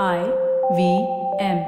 [0.00, 0.20] I
[0.76, 0.82] V
[1.38, 1.58] M.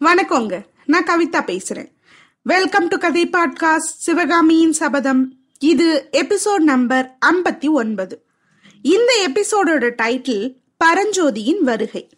[0.00, 0.64] வணக்கங்க.
[0.86, 1.88] நான் கவிதா பேசுறேன்.
[2.42, 8.26] வெல்கம் டு கதை பாட்காஸ்ட் சிவகாமியின் சபதம் இது எபிசோட் நம்பர் ஐம்பத்தி ஒன்பது.
[8.82, 10.46] இந்த எபிசோடோட டைட்டில்
[10.84, 12.08] பரஞ்சோதியின் வருகை.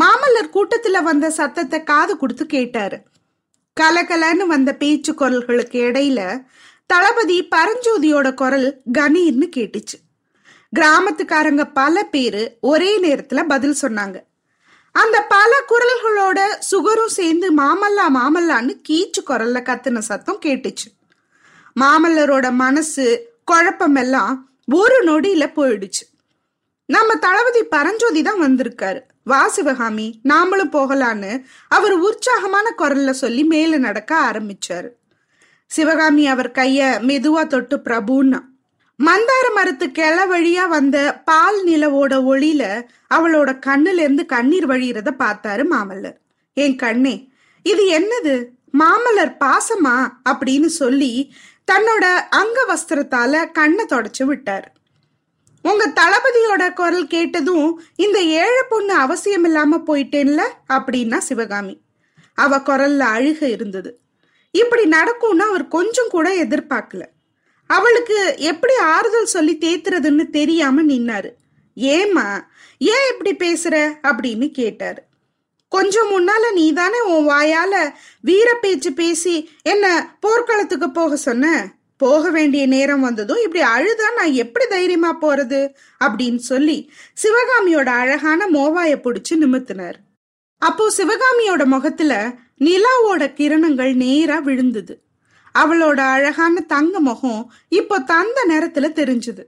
[0.00, 3.02] மாமல்லர் கூட்டத்துல வந்த சத்தத்தை காது கொடுத்து கேட்டாரு.
[3.80, 6.44] கலகலன்னு வந்த பேச்சு குரல்களுக்கு இடையில
[6.86, 9.96] தளபதி பரஞ்சோதியோட குரல் கணீர்னு கேட்டுச்சு.
[10.72, 14.16] கிராமத்துக்காரங்க பல பேரு ஒரே நேரத்துல பதில் சொன்னாங்க.
[14.92, 16.38] அந்த பல குரல்களோட
[16.70, 20.88] சுகரும் சேர்ந்து மாமல்லா மாமல்லான்னு கீச்சு குரல்ல கத்துன சத்தம் கேட்டுச்சு.
[21.80, 26.04] மாமல்லரோட மனசு குழப்பம் எல்லாம் ஒரு நொடியில போயிடுச்சு.
[26.86, 29.00] நம்ம தளபதி பரஞ்சோதி தான் வந்திருக்காரு.
[29.26, 34.88] வா சிவகாமி நாமளும் போகலான்னு அவர் உற்சாகமான குரல்ல சொல்லி மேல நடக்க ஆரம்பிச்சாரு.
[35.70, 38.40] சிவகாமி அவர் கைய மெதுவா தொட்டு பிரபுன்னா.
[38.98, 42.62] மந்தார மரத்து கிள வழியா வந்த பால் நிலவோட ஒளியில
[43.14, 46.16] அவளோட கண்ணுல இருந்து கண்ணீர் வழியறத பார்த்தாரு மாமல்லர்.
[46.54, 47.28] என் கண்ணே
[47.62, 48.36] இது என்னது?
[48.78, 49.96] மாமல்லர் பாசமா?
[50.28, 51.34] அப்படின்னு சொல்லி
[51.72, 54.70] தன்னோட அங்க வஸ்திரத்தால கண்ணை தொடச்சு விட்டாரு.
[55.66, 61.80] உங்க தளபதியோட குரல் கேட்டதும் இந்த ஏழை பொண்ணு அவசியம் இல்லாம போயிட்டேன்ல அப்படின்னா சிவகாமி.
[62.34, 64.00] அவ குரல்ல அழுக இருந்தது.
[64.50, 67.02] இப்படி நடக்கும்னு அவர் கொஞ்சம் கூட எதிர்பார்க்கல.
[67.66, 71.30] அவளுக்கு எப்படி ஆறுதல் சொல்லி தேத்துறதுன்னு தெரியாம நின்னாரு.
[71.76, 72.44] ஏமா
[72.78, 75.02] ஏன் இப்படி பேசுற அப்படின்னு கேட்டாரு.
[75.68, 81.74] கொஞ்சம் முன்னால நீதானே உன் வாயால வீர பேச்சு பேசி என்ன போர்க்களத்துக்கு போக சொன்ன?
[81.96, 85.74] போக வேண்டிய நேரம் வந்ததும் இப்படி அழுதா நான் எப்படி தைரியமா போறது?
[86.04, 86.90] அப்படின்னு சொல்லி
[87.22, 89.94] சிவகாமியோட அழகான மோவாய புடிச்சு நிமித்தினார்.
[90.58, 95.02] அப்போ சிவகாமியோட முகத்துல நிலாவோட கிரணங்கள் நேரா விழுந்தது.
[95.58, 99.44] அவளோட அழகான தங்க முகம் இப்போ தந்த நேரத்துல தெரிஞ்சுது.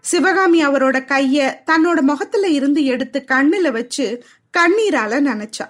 [0.00, 4.24] சிவகாமி அவரோட கைய தன்னோட முகத்துல இருந்து எடுத்து கண்ணுல வச்சு
[4.58, 5.66] கண்ணீரால நினைச்சா.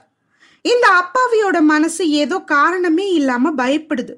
[0.62, 4.14] இந்த அப்பாவியோட மனசு ஏதோ காரணமே இல்லாம பயப்படுது.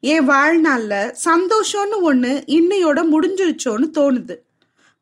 [0.00, 4.36] என் வாழ்நாள்ல சந்தோஷம்னு ஒண்ணு இன்னையோட முடிஞ்சிருச்சோன்னு தோணுது.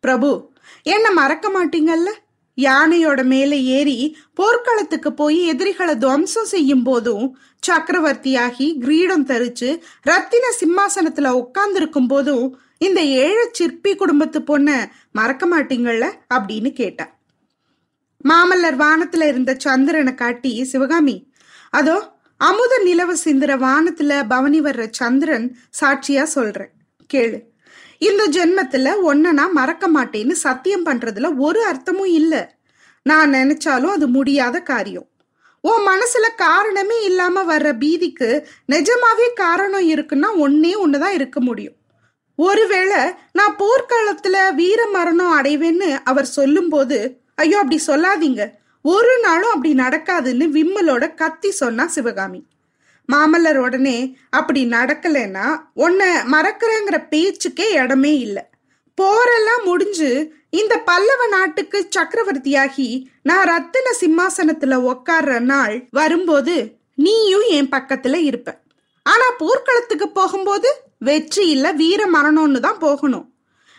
[0.00, 0.50] பிரபு
[0.82, 2.10] என்ன மறக்க மாட்டீங்கல்ல?
[2.56, 7.38] யானையோட மேல ஏறி போர்க்களத்துக்கு போய் எதிரிகளை துவம்சம் செய்யும் போதும்
[7.68, 16.72] சக்கரவர்த்தியாகி கிரீடம் தரிச்சு ரத்தின சிம்மாசனத்துல உட்கார்ந்துருக்கும் போதும் இந்த ஏழை சிற்பி குடும்பத்து பொண்ண மறக்க மாட்டீங்கள்ல அப்படின்னு
[16.72, 17.16] கேட்டா.
[18.28, 21.32] மாமல்லர் வானத்துல இருந்த சந்திரனை காட்டி சிவகாமி
[21.70, 26.70] அதோ அமுத நிலவு சிந்துற வானத்துல பவனி வர்ற சந்திரன் சாட்சியா சொல்றேன்.
[27.14, 27.42] கேளு.
[27.98, 32.58] இந்த ஜென்மத்துல ஒன்ன நான் மறக்க மாட்டேன்னு சத்தியம் பண்றதுல ஒரு அர்த்தமும் இல்ல.
[33.02, 35.08] நான் நினைச்சாலும் அது முடியாத காரியம்.
[35.60, 41.74] உன் மனசுல காரணமே இல்லாம வர்ற பீதிக்கு நிஜமாவே காரணம் இருக்குன்னா ஒன்னே ஒண்ணுதான் இருக்க முடியும்.
[42.34, 42.96] ஒருவேளை
[43.32, 48.50] நான் போர்க்காலத்துல வீர மரணம் அடைவேன்னு அவர் சொல்லும்போது ஐயோ அப்படி சொல்லாதீங்க.
[48.84, 52.46] ஒரு நாளும் அப்படி நடக்காதுன்னு விம்மலோட கத்தி சொன்னா சிவகாமி.
[53.12, 58.42] மாமல்லர் உடனே அப்படி நடக்கலைன்னா உன்னை மறக்கிறேங்கிற பேச்சுக்கே இடமே இல்லை.
[58.98, 60.10] போரெல்லாம் முடிஞ்சு
[60.50, 68.60] இந்த பல்லவ நாட்டுக்கு சக்கரவர்த்தியாகி நான் ரத்தின சிம்மாசனத்துல உக்காடுற நாள் வரும்போது நீயும் என் பக்கத்துல இருப்ப.
[69.02, 73.34] ஆனா போர்க்களத்துக்கு போகும்போது வெற்றி இல்ல வீர மரணம்னு தான் போகணும்.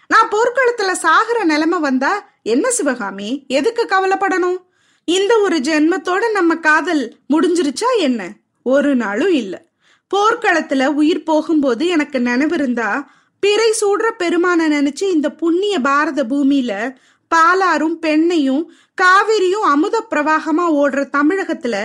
[0.07, 3.45] நான் போர்க்களத்துல சாகிற நிலைமை வந்தா என்ன சிவகாமி?
[3.47, 4.59] எதுக்கு கவலைப்படணும்?
[5.09, 7.03] இந்த ஒரு ஜென்மத்தோட நம்ம காதல்
[7.33, 8.21] முடிஞ்சிருச்சா என்ன?
[8.65, 9.53] ஒரு நாளும் இல்ல.
[10.11, 12.89] போர்க்களத்துல உயிர் போகும்போது எனக்கு நினைவு இருந்தா
[13.43, 16.71] பிறை சூடுற பெருமான நினைச்சு இந்த புண்ணிய பாரத பூமியில
[17.31, 18.63] பாலாரும் பெண்ணையும்
[18.97, 21.75] காவிரியும் அமுத பிரவாகமா ஓடுற தமிழகத்துல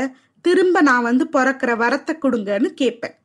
[0.44, 3.16] திரும்ப நான் வந்து பிறக்கிற வரத்தை கொடுங்கன்னு கேட்பேன்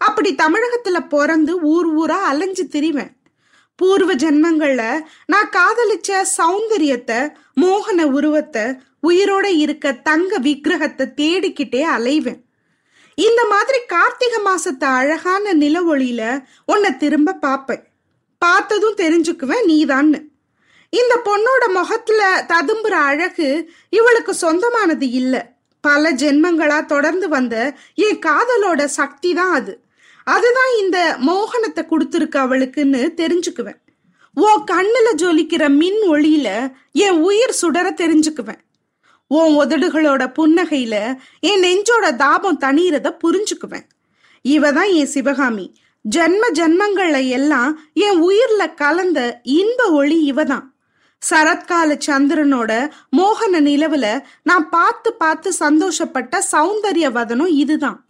[0.00, 3.12] அப்படி தமிழகத்துல பிறந்து ஊர் ஊரா அலைஞ்சு திரிவேன்.
[3.78, 4.82] பூர்வ ஜென்மங்கள்ல
[5.26, 7.20] நான் காதலிச்ச சௌந்தரியத்தை
[7.60, 8.64] மோகன உருவத்தை
[9.08, 12.40] உயிரோட இருக்க தங்க விக்கிரகத்தை தேடிக்கிட்டே அலைவேன்.
[13.18, 16.22] இந்த மாதிரி கார்த்திகை மாசத்து அழகான நில ஒளியில
[16.64, 17.84] உன்னை திரும்ப பார்ப்பேன்
[18.38, 20.20] பார்த்ததும் தெரிஞ்சுக்குவேன் நீதான்னு.
[20.92, 23.48] இந்த பொண்ணோட முகத்துல ததும்புற அழகு
[23.88, 25.42] இவளுக்கு சொந்தமானது இல்லை.
[25.80, 27.56] பல ஜென்மங்களா தொடர்ந்து வந்த
[27.94, 29.72] என் காதலோட சக்தி தான் அது.
[30.24, 33.82] அதுதான் இந்த மோகனத்தை கொடுத்துருக்கு அவளுக்குன்னு தெரிஞ்சுக்குவேன்.
[34.34, 38.62] உன் கண்ணுல ஜொலிக்கிற மின் ஒளியில என் உயிர் சுடர தெரிஞ்சுக்குவேன்.
[39.26, 43.86] உன் உதடுகளோட புன்னகையில என் நெஞ்சோட தாபம் தனியறத புரிஞ்சுக்குவேன்.
[44.42, 45.76] இவ தான் என் சிவகாமி.
[46.16, 50.72] ஜென்ம ஜென்மங்கள்ல எல்லாம் என் உயிர்ல கலந்த இன்ப ஒளி இவதான்.
[51.30, 58.03] சரத்கால சந்திரனோட மோகன நிலவுல நான் பார்த்து பார்த்து சந்தோஷப்பட்ட சௌந்தரிய வதனம் இதுதான்.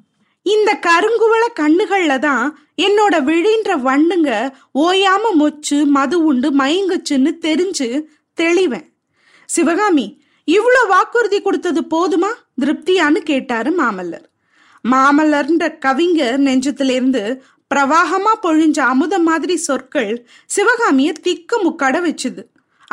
[0.52, 4.30] இந்த கருங்குவள கண்ணுகள்ல தான் என்னோட விழின்ற வண்ணுங்க
[4.78, 7.88] ஓயாம மொச்சு மது உண்டு மயங்குச்சுன்னு தெரிஞ்சு
[8.38, 8.86] தெளிவேன்.
[9.48, 10.06] சிவகாமி
[10.48, 12.30] இவ்வளோ வாக்குறுதி கொடுத்தது போதுமா?
[12.60, 14.26] திருப்தியான்னு கேட்டாரு மாமல்லர்.
[14.84, 17.22] மாமல்லர்ன்ற கவிஞர் நெஞ்சத்திலிருந்து
[17.74, 20.12] பிரவாகமா பொழிஞ்ச அமுதம் மாதிரி சொற்கள்
[20.46, 22.42] சிவகாமிய திக்கு முக்கட வச்சுது.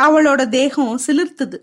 [0.01, 1.57] அவளோட தேகம் சிலிர்த்துது.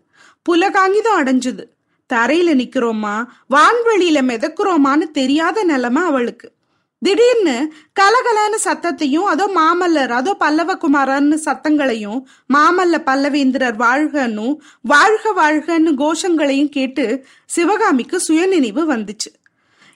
[0.47, 1.65] புலகாங்கிதம் அடைஞ்சுது.
[2.13, 3.25] தரையில நிக்கிறோமா?
[3.55, 6.53] வான்வெளியில மிதக்குறோமான்னு தெரியாத நிலைமை அவளுக்கு.
[6.99, 17.25] திடீர்னு கலகலன்னு சத்தத்தையும் அதோ மாமல்லர் அதோ பல்லவகுமாரன்னு சத்தங்களையும் மாமல்ல பல்லவேந்திரர் வாழ்கன்னும் வாழ்க வாழ்கன்னு கோஷங்களையும் கேட்டு
[17.45, 19.31] சிவகாமிக்கு சுயநினைவு வந்துச்சு.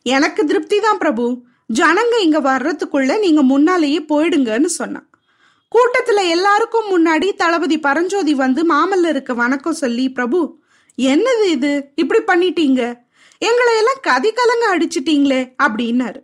[0.03, 1.43] எனக்கு திருப்தி தான் பிரபு.
[1.75, 5.09] ஜனங்க இங்க வர்றதுக்குள்ள நீங்க முன்னாலேயே போயிடுங்கன்னு சொன்னான்
[5.73, 10.62] கூட்டத்துல எல்லாருக்கும் முன்னாடி தளபதி பரஞ்சோதி வந்து மாமல்லருக்கு வணக்கம் சொல்லி பிரபு
[10.96, 11.88] என்னது இது?
[11.94, 13.00] இப்படி பண்ணிட்டீங்க.
[13.38, 16.22] எங்களை எல்லாம் கதி கலங்க அடிச்சிட்டீங்களே அப்படின்னாரு.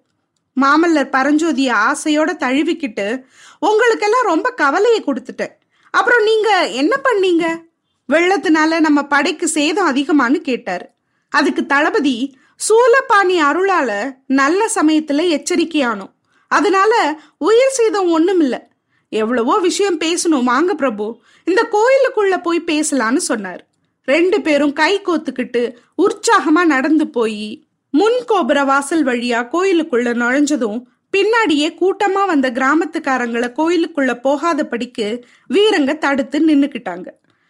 [0.61, 3.23] மாமல்லர் பரஞ்சோதிய ஆசையோட தழுவிக்கிட்டு
[3.59, 5.53] உங்களுக்கெல்லாம் ரொம்ப கவலையை கொடுத்துட்டேன்.
[5.91, 7.67] அப்புறம் நீங்க என்ன பண்ணீங்க?
[8.13, 10.89] வெள்ளத்தினால நம்ம படைக்கு சேதம் அதிகமான்னு கேட்டாரு.
[11.29, 12.39] அதுக்கு தளபதி
[12.69, 16.11] சூலப்பாணி அருளால நல்ல சமயத்துல எச்சரிக்கையானோம்.
[16.49, 18.69] அதனால உயிர் சேதம் ஒண்ணும் இல்ல
[19.09, 20.45] எவ்வளவோ விஷயம் பேசணும்.
[20.45, 21.21] வாங்க பிரபு.
[21.45, 23.68] இந்த கோயிலுக்குள்ள போய் பேசலான்னு சொன்னார்.
[24.11, 25.63] ரெண்டு பேரும் கை கோத்துக்கிட்டு
[26.03, 27.47] உற்சாகமா நடந்து போய்
[27.95, 30.79] முன் கோபுர வாசல் வழியா கோயிலுக்குள்ள நுழைஞ்சதும்
[31.17, 35.07] பின்னாடியே கூட்டமா வந்த கிராமத்துக்காரங்களை கோயிலுக்குள்ள போகாதபடிக்கு
[35.55, 37.09] வீரங்க தடுத்து நின்னுக்கிட்டாங்க.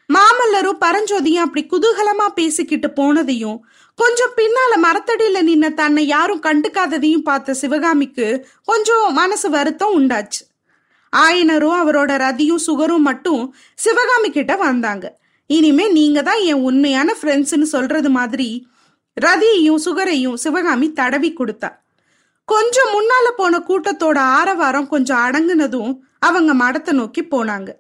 [0.09, 3.59] மாமல்லரும் பரஞ்சோதியும் அப்படி குதூகலமா பேசிக்கிட்டு போனதையும்
[3.99, 8.29] கொஞ்சம் பின்னால மரத்தடியில நின்ன தன்னை யாரும் கண்டுக்காததையும் பார்த்த சிவகாமிக்கு
[8.65, 10.43] கொஞ்சம் மனசு வருத்தம் உண்டாச்சு.
[11.13, 13.43] ஆயனரும் அவரோட ரதியும் சுகரும் மட்டும்
[13.75, 15.07] சிவகாமி கிட்ட வந்தாங்க.
[15.51, 18.67] இனிமே நீங்க தான் என் உண்மையான ஃப்ரெண்ட்ஸ்னு சொல்றது மாதிரி
[19.17, 21.71] ரதியையும் சுகரையும் சிவகாமி தடவி கொடுத்தா.
[22.45, 27.71] கொஞ்சம் முன்னால போன கூட்டத்தோட ஆரவாரம் கொஞ்சம் அடங்குனதும் அவங்க மடத்தை நோக்கி போனாங்க.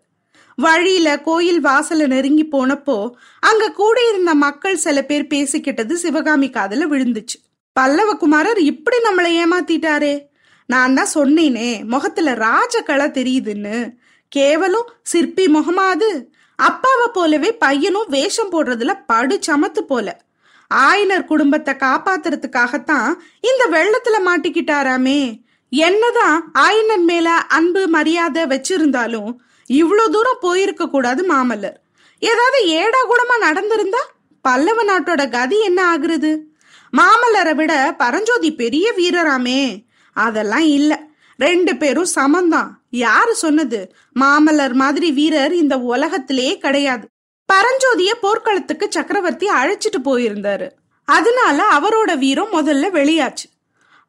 [0.55, 3.11] வழியில கோயில் வாசல நெருங்கி போனப்போ
[3.41, 3.65] அங்க
[4.09, 7.39] இருந்த மக்கள் சில பேர் பேசிக்கிட்டது சிவகாமி காதல விழுந்துச்சு.
[7.81, 10.27] பல்லவகுமாரர் இப்படி நம்மளை ஏமாத்திட்டாரே.
[10.67, 13.97] நான் தான் சொன்னேனே முகத்துல ராஜகலை தெரியுதுன்னு.
[14.29, 16.33] கேவலம் சிற்பி முகமாது.
[16.59, 20.21] அப்பாவை போலவே பையனும் வேஷம் போடுறதுல படு சமத்து போல.
[20.75, 25.21] ஆயனர் குடும்பத்தை காப்பாத்துறதுக்காகத்தான் இந்த வெள்ளத்துல மாட்டிக்கிட்டாராமே.
[25.71, 29.31] என்னதான் ஆயனர் மேல அன்பு மரியாதை வச்சிருந்தாலும்
[29.69, 31.79] இவ்வளோ தூரம் போயிருக்க கூடாது மாமல்லர்.
[32.19, 34.03] ஏதாவது ஏடா கூடமா நடந்திருந்தா
[34.43, 36.41] பல்லவ நாட்டோட கதி என்ன ஆகுறது?
[36.93, 39.85] மாமல்லரை விட பரஞ்சோதி பெரிய வீரராமே.
[40.13, 41.01] அதெல்லாம் இல்ல.
[41.37, 42.78] ரெண்டு பேரும் சமந்தான்.
[42.91, 43.95] யாரு சொன்னது?
[44.21, 47.07] மாமல்லர் மாதிரி வீரர் இந்த உலகத்திலேயே கிடையாது.
[47.53, 50.71] பரஞ்சோதிய போர்க்களத்துக்கு சக்கரவர்த்தி அழைச்சிட்டு போயிருந்தாரு.
[51.05, 53.47] அதனால அவரோட வீரம் முதல்ல வெளியாச்சு.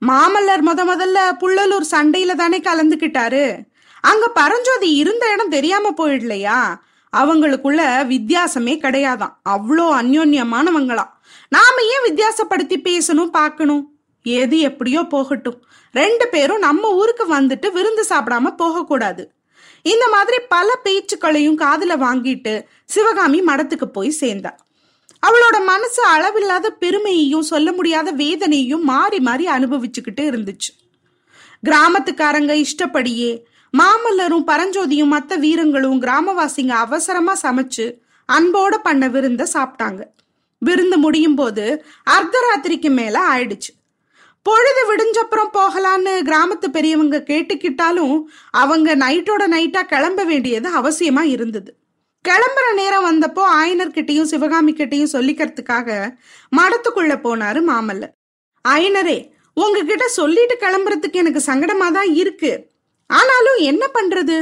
[0.06, 3.62] மாமல்லர் முத முதல்ல புள்ளலூர் சண்டையில தானே கலந்துக்கிட்டாரு?
[4.02, 6.76] அங்க பரஞ்சோதி இருந்த இடம் தெரியாம போயிடலையா?
[7.18, 11.14] அவங்களுக்குள்ள வித்தியாசமே கிடையாதாம் அவ்வளோ அந்யோன்யமானவங்களாம்
[11.50, 13.99] நாம ஏன் வித்தியாசப்படுத்தி பேசணும் பார்க்கணும்?
[14.24, 15.64] எது எப்படியோ போகட்டும்.
[15.92, 19.32] ரெண்டு பேரும் நம்ம ஊருக்கு வந்துட்டு விருந்து சாப்பிடாம போகக்கூடாது.
[19.82, 24.52] இந்த மாதிரி பல பேச்சுக்களையும் காதுல வாங்கிட்டு சிவகாமி மடத்துக்கு போய் சேர்ந்தா.
[25.28, 30.72] அவளோட மனசு அளவில்லாத பெருமையையும் சொல்ல முடியாத வேதனையும் மாறி மாறி அனுபவிச்சுக்கிட்டு இருந்துச்சு.
[31.70, 33.44] கிராமத்துக்காரங்க இஷ்டப்படியே
[33.78, 37.94] மாமல்லரும் பரஞ்சோதியும் மற்ற வீரங்களும் கிராமவாசிங்க அவசரமா சமைச்சு
[38.30, 40.02] அன்போட பண்ண விருந்த சாப்பிட்டாங்க.
[40.60, 43.72] விருந்து முடியும் போது அர்த்தராத்திரிக்கு மேல ஆயிடுச்சு.
[44.50, 48.16] பொழுது விடிஞ்சப்புறம் போகலான்னு கிராமத்து பெரியவங்க கேட்டுக்கிட்டாலும்
[48.62, 51.72] அவங்க நைட்டோட நைட்டா கிளம்ப வேண்டியது அவசியமா இருந்தது.
[52.26, 55.90] கிளம்புற நேரம் வந்தப்போ ஆயனர்கிட்டையும் சிவகாமி கிட்டையும் சொல்லிக்கிறதுக்காக
[56.58, 58.14] மடத்துக்குள்ள போனாரு மாமல்லர்.
[58.66, 59.20] ஆயனரே
[59.54, 62.52] உங்ககிட்ட சொல்லிட்டு கிளம்புறதுக்கு எனக்கு சங்கடமா தான் இருக்கு.
[63.10, 64.38] ஆனாலும் என்ன பண்றது?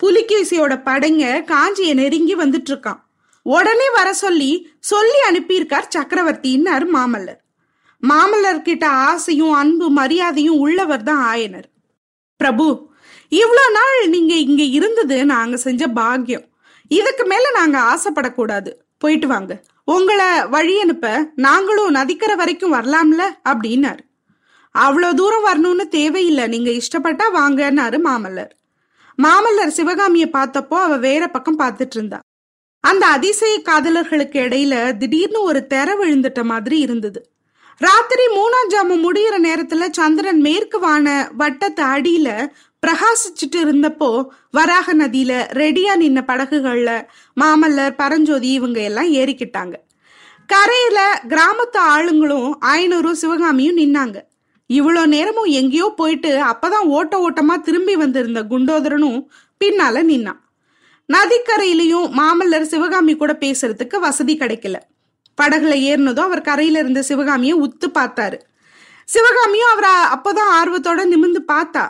[0.00, 3.00] புலிகேசியோட படைங்க காஞ்சிய நெருங்கி வந்துட்டு இருக்கான்.
[3.46, 4.50] உடனே வர சொல்லி
[4.92, 7.40] சொல்லி அனுப்பியிருக்கார் சக்கரவர்த்தின்னாரு மாமல்லர்.
[8.10, 11.68] மாமல்லர்கிட்ட ஆசையும் அன்பு மரியாதையும் உள்ளவர் தான் ஆயனர்.
[12.36, 12.90] பிரபு
[13.32, 16.48] இவ்வளோ நாள் நீங்க இங்க இருந்தது நாங்க செஞ்ச பாக்கியம்.
[16.88, 18.70] இதுக்கு மேல நாங்க ஆசைப்படக்கூடாது.
[18.98, 19.62] போயிட்டு வாங்க.
[19.84, 23.22] உங்களை வழி அனுப்ப நாங்களும் நதிக்கிற வரைக்கும் வரலாம்ல?
[23.48, 23.98] அப்படின்னாரு.
[24.78, 26.46] அவ்வளோ தூரம் வரணும்னு தேவையில்லை.
[26.46, 28.52] நீங்க இஷ்டப்பட்டா வாங்கன்னாரு மாமல்லர்.
[29.22, 32.20] மாமல்லர் சிவகாமியை பார்த்தப்போ அவ வேற பக்கம் பார்த்துட்டு இருந்தா.
[32.80, 37.31] அந்த அதிசய காதலர்களுக்கு இடையில திடீர்னு ஒரு தெர விழுந்துட்ட மாதிரி இருந்தது.
[37.84, 42.28] ராத்திரி மூணாம் ஜாமம் முடியிற நேரத்துல சந்திரன் மேற்கு வான வட்டத்து அடியில
[42.82, 44.08] பிரகாசிச்சுட்டு இருந்தப்போ
[44.50, 46.90] வராக நதியில ரெடியா நின்ன படகுகள்ல
[47.40, 49.74] மாமல்லர் பரஞ்சோதி இவங்க எல்லாம் ஏறிக்கிட்டாங்க.
[50.48, 50.98] கரையில
[51.28, 54.18] கிராமத்து ஆளுங்களும் ஐநூறும் சிவகாமியும் நின்னாங்க.
[54.70, 59.20] இவ்வளோ நேரமும் எங்கேயோ போயிட்டு அப்பதான் ஓட்ட ஓட்டமா திரும்பி வந்திருந்த குண்டோதரனும்
[59.60, 60.40] பின்னால நின்னான்.
[61.08, 64.76] நதிக்கரையிலையும் மாமல்லர் சிவகாமி கூட பேசுறதுக்கு வசதி கிடைக்கல.
[65.40, 68.38] படகுல ஏறினதும் அவர் கரையில இருந்த சிவகாமியை உத்து பார்த்தாரு.
[69.04, 71.88] சிவகாமியும் அவரை அப்பதான் ஆர்வத்தோட நிமிந்து பார்த்தா.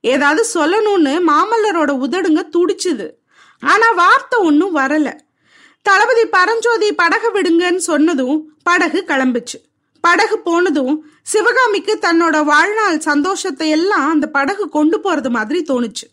[0.00, 3.10] ஏதாவது சொல்லணும்னு மாமல்லரோட உதடுங்க துடிச்சுது.
[3.60, 5.18] ஆனா வார்த்தை ஒன்றும் வரல.
[5.82, 9.58] தளபதி பரஞ்சோதி படகு விடுங்கன்னு சொன்னதும் படகு கிளம்புச்சு.
[10.00, 16.06] படகு போனதும் சிவகாமிக்கு தன்னோட வாழ்நாள் சந்தோஷத்தை எல்லாம் அந்த படகு கொண்டு போறது மாதிரி தோணுச்சு.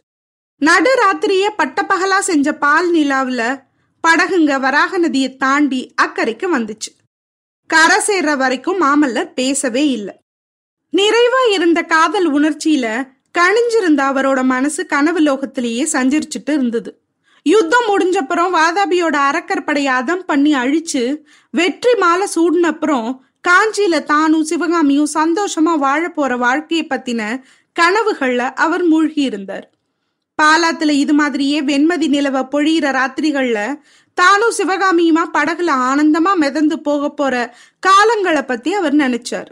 [0.62, 3.60] நடு ராத்திரியே பட்டப்பகலா செஞ்ச பால் நிலாவில்
[4.08, 6.92] படகுங்க வராக நதியை தாண்டி அக்கறைக்கு வந்துச்சு.
[7.66, 10.16] கரை சேர்ற வரைக்கும் மாமல்லர் பேசவே இல்லை.
[10.98, 17.02] நிறைவா இருந்த காதல் உணர்ச்சியில கணிஞ்சிருந்த அவரோட மனசு கனவு லோகத்திலேயே சஞ்சரிச்சுட்டு இருந்தது.
[17.44, 26.10] யுத்தம் முடிஞ்சப்புறம் வாதாபியோட அறக்கற்படையை அதம் பண்ணி அழிச்சு வெற்றி மாலை சூடினப்புறம் காஞ்சியில தானும் சிவகாமியும் சந்தோஷமா வாழ
[26.10, 27.42] போற வாழ்க்கையை பத்தின
[27.80, 29.79] கனவுகள்ல அவர் மூழ்கி இருந்தார்.
[30.42, 33.60] பாலாத்துல இது மாதிரியே வெண்மதி நிலவ பொழியிற ராத்திரிகள்ல
[34.14, 37.56] தானும் சிவகாமியுமா படகுல ஆனந்தமா மிதந்து போக போற
[37.88, 39.52] காலங்களை பத்தி அவர் நினைச்சாரு.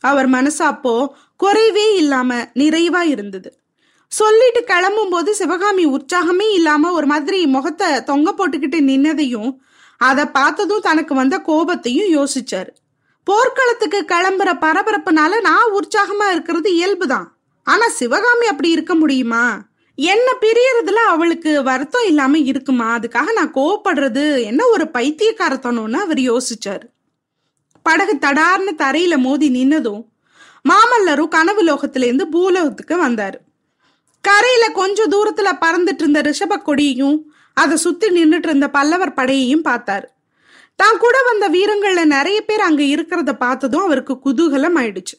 [0.00, 3.50] அவர் மனசு அப்போ குறைவே இல்லாம நிறைவா இருந்தது.
[4.06, 9.56] சொல்லிட்டு கிளம்பும் போது சிவகாமி உற்சாகமே இல்லாம ஒரு மாதிரி முகத்தை தொங்க போட்டுக்கிட்டு நின்னதையும்
[9.96, 12.72] அதை பார்த்ததும் தனக்கு வந்த கோபத்தையும் யோசிச்சாரு.
[13.24, 17.28] போர்க்களத்துக்கு கிளம்புற பரபரப்புனால நான் உற்சாகமா இருக்கிறது இயல்புதான்.
[17.62, 19.44] ஆனா சிவகாமி அப்படி இருக்க முடியுமா?
[19.94, 22.98] என்ன பிரியறதுல அவளுக்கு வருத்தம் இல்லாம இருக்குமா?
[22.98, 26.86] அதுக்காக நான் கோவப்படுறது என்ன ஒரு பைத்தியக்காரத்தனம்னு அவர் யோசிச்சாரு.
[27.82, 30.02] படகு தடார்னு தரையில மோதி நின்னதும்
[30.68, 33.38] மாமல்லரும் கனவு லோகத்திலேருந்து பூலோகத்துக்கு வந்தாரு.
[34.20, 37.18] கரையில கொஞ்ச தூரத்துல பறந்துட்டு இருந்த ரிஷப கொடியையும்
[37.54, 40.04] அதை சுத்தி நின்றுட்டு இருந்த பல்லவர் படையையும் பார்த்தாரு.
[40.76, 45.16] தான் கூட வந்த வீரங்கள்ல நிறைய பேர் அங்க இருக்கிறத பார்த்ததும் அவருக்கு குதூகலம் ஆயிடுச்சு.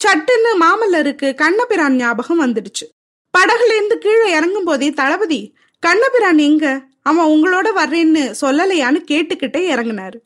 [0.00, 2.86] சட்டுன்னு மாமல்லருக்கு கண்ணபிரான் ஞாபகம் வந்துடுச்சு.
[3.34, 6.84] படகுல இருந்து கீழே இறங்கும் போதே தளபதி கண்ணபிரான் எங்க?
[7.02, 10.18] அவன் உங்களோட வர்றேன்னு சொல்லலையான்னு கேட்டுக்கிட்டே இறங்கினாரு.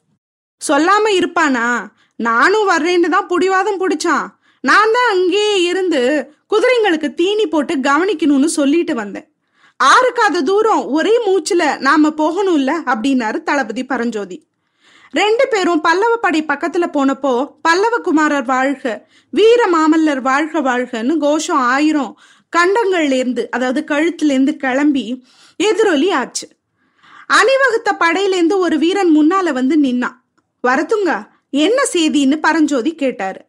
[0.69, 1.87] சொல்லாம இருப்பானா?
[2.17, 4.27] நானும் வர்றேன்னு தான் புடிவாதம் பிடிச்சான்.
[4.61, 6.03] நான் தான் அங்கேயே இருந்து
[6.51, 9.27] குதிரைங்களுக்கு தீனி போட்டு கவனிக்கணும்னு சொல்லிட்டு வந்தேன்.
[9.85, 12.73] ஆறுக்காத தூரம் ஒரே மூச்சுல நாம போகணும்ல?
[12.87, 14.39] அப்படின்னாரு தளபதி பரஞ்சோதி.
[15.11, 22.13] ரெண்டு பேரும் பல்லவ படை பக்கத்துல போனப்போ பல்லவ குமாரர் வாழ்க வீர மாமல்லர் வாழ்க வாழ்கன்னு கோஷம் ஆயிரம்
[22.57, 25.25] கண்டங்கள்ல இருந்து அதாவது கழுத்துல இருந்து கிளம்பி
[25.57, 26.49] எதிரொலி ஆச்சு.
[27.27, 30.17] அணிவகுத்த படையிலேருந்து ஒரு வீரன் முன்னால வந்து நின்னான்.
[30.69, 33.45] வரத்துங்க என்ன செய்தின்னு பரஞ்சோதி கேட்டாரு.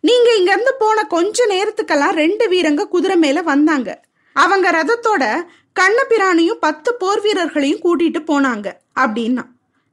[0.00, 4.04] நீங்க இங்க இருந்து போன கொஞ்ச நேரத்துக்கெல்லாம் ரெண்டு வீரங்க குதிரை மேல வந்தாங்க.
[4.32, 5.44] அவங்க ரதத்தோட
[5.80, 9.44] கண்ணபிரானையும் பத்து போர் வீரர்களையும் கூட்டிட்டு போனாங்க அப்படின்னா.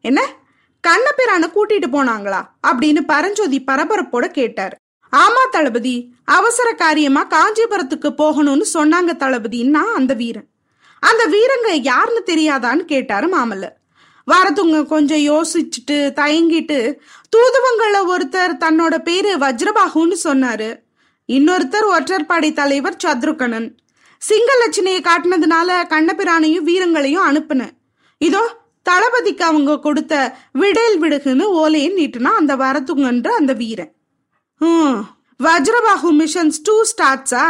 [0.01, 0.21] என்ன?
[0.87, 2.45] கண்ணபிரானை கூட்டிட்டு போனாங்களா?
[2.67, 4.77] அப்படின்னு பரஞ்சோதி பரபரப்போட கேட்டாரு.
[5.15, 10.47] ஆமா தளபதி அவசர காரியமா காஞ்சிபுரத்துக்கு போகணும்னு சொன்னாங்க தளபதின்னா அந்த வீரன்.
[10.99, 13.75] அந்த வீரங்க யாருன்னு தெரியாதான்னு கேட்டாரு மாமல்லர்.
[14.27, 16.97] வரதுங்க கொஞ்சம் யோசிச்சுட்டு தயங்கிட்டு
[17.35, 20.79] தூதுவங்கள ஒருத்தர் தன்னோட பேரு வஜ்ரபாகுன்னு சொன்னாரு.
[21.27, 23.67] இன்னொருத்தர் ஒற்றற்படை தலைவர் சத்ருகணன்.
[24.21, 27.73] சிங்கலட்சணையை காட்டினதுனால கண்ணபிரானையும் வீரங்களையும் அனுப்புனேன்.
[28.17, 28.43] இதோ
[28.83, 33.93] தளபதிக்கு அவங்க கொடுத்த விடேல் விடுகுன்னு ஓலையை நீட்டுனா அந்த வரத்துங்கன்ற அந்த வீரன்.
[34.63, 34.99] ம்
[35.43, 37.45] வஜ்ரபாகு மிஷன்ஸ் டூ ஸ்டார்ட்ஸா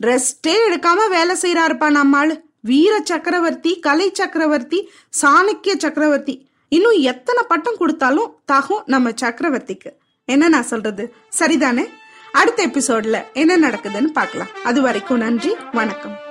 [0.00, 2.32] ரெஸ்டே எடுக்காம வேலை செய்யறாருப்பா நம்மாள்.
[2.60, 4.90] வீர சக்கரவர்த்தி கலை சக்கரவர்த்தி
[5.22, 6.48] சாணக்கிய சக்கரவர்த்தி.
[6.68, 9.90] இன்னும் எத்தனை பட்டம் கொடுத்தாலும் தகும் நம்ம சக்கரவர்த்திக்கு.
[10.24, 11.14] என்ன நான் சொல்றது?
[11.38, 11.84] சரிதானே?
[12.32, 14.54] அடுத்த எபிசோட்ல என்ன நடக்குதுன்னு பார்க்கலாம்.
[14.64, 16.25] அது வரைக்கும் நன்றி வணக்கம்.